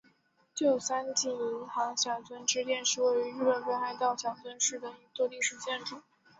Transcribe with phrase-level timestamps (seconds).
[0.55, 6.01] 旧三井银行小樽支店是位于日本北海道小樽市的一座历史建筑。